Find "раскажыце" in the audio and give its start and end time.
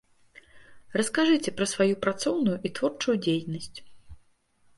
0.99-1.53